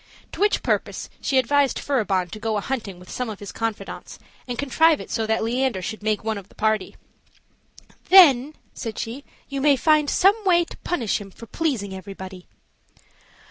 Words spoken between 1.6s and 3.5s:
Furibon to go a hunting with some of